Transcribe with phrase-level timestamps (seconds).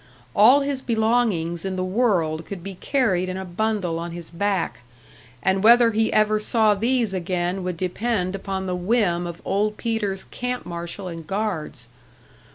[0.35, 4.79] All his belongings in the world could be carried in a bundle on his back,
[5.43, 10.23] and whether he ever saw these again would depend upon the whim of old Peter's
[10.23, 11.87] camp marshal and guards.